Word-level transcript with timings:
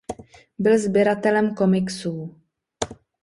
Byl 0.59 0.77
sběratelem 0.79 1.55
komiksů. 1.55 2.41